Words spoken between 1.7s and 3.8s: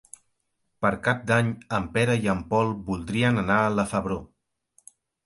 en Pere i en Pol voldrien anar a